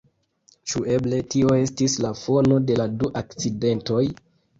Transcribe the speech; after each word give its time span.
Ĉu 0.69 0.79
eble 0.93 1.19
tio 1.33 1.51
estis 1.63 1.97
la 2.05 2.11
fono 2.21 2.57
de 2.71 2.79
la 2.81 2.87
du 3.03 3.11
akcidentoj? 3.21 4.01